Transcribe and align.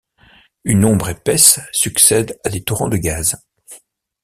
Une 0.63 0.83
ombre 0.85 1.09
épaisse 1.09 1.59
succède 1.71 2.39
à 2.43 2.49
des 2.49 2.63
torrents 2.63 2.87
de 2.89 2.97
gaz. 2.97 3.37